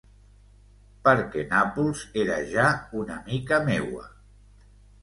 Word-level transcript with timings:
Perquè 1.07 1.45
Nàpols 1.53 2.01
era 2.25 2.41
ja 2.55 2.67
una 3.05 3.21
mica 3.31 3.63
meua. 3.71 4.13